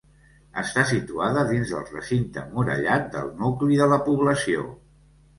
Està 0.59 0.83
situada 0.91 1.41
dins 1.49 1.73
del 1.73 1.83
recinte 1.89 2.41
emmurallat 2.43 3.05
del 3.17 3.29
nucli 3.43 3.77
de 3.83 3.89
la 3.93 3.99
població. 4.07 4.65